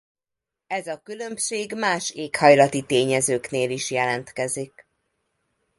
Ez 0.67 0.87
a 0.87 1.01
különbség 1.01 1.73
más 1.73 2.09
éghajlati 2.09 2.81
tényezőknél 2.85 3.69
is 3.69 3.91
jelentkezik. 3.91 4.87